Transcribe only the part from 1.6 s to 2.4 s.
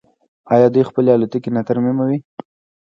ترمیموي؟